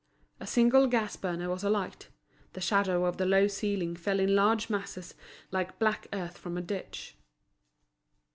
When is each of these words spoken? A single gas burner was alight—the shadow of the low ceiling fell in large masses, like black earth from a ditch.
A 0.39 0.47
single 0.47 0.87
gas 0.87 1.15
burner 1.15 1.47
was 1.47 1.63
alight—the 1.63 2.59
shadow 2.59 3.05
of 3.05 3.17
the 3.17 3.25
low 3.27 3.45
ceiling 3.45 3.95
fell 3.95 4.19
in 4.19 4.33
large 4.35 4.67
masses, 4.67 5.13
like 5.51 5.77
black 5.77 6.07
earth 6.11 6.39
from 6.39 6.57
a 6.57 6.61
ditch. 6.63 7.15